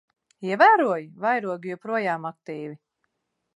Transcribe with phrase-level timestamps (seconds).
[0.51, 1.05] Ievēroji?
[1.27, 2.75] Vairogi joprojām aktīvi.